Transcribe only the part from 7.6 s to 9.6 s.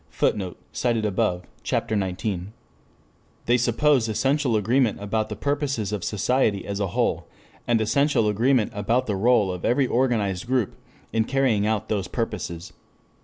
and essential agreement about the role